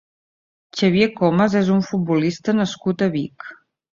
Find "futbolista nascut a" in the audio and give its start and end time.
1.89-3.13